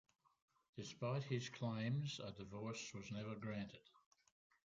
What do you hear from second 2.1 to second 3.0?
a divorce